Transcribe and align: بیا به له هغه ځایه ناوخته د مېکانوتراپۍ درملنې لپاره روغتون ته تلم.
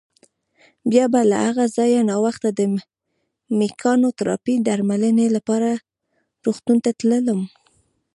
بیا 0.91 1.05
به 1.13 1.21
له 1.31 1.37
هغه 1.47 1.65
ځایه 1.75 2.01
ناوخته 2.09 2.49
د 2.53 2.61
مېکانوتراپۍ 3.59 4.55
درملنې 4.67 5.27
لپاره 5.35 5.69
روغتون 6.45 6.77
ته 6.85 6.91
تلم. 6.99 7.39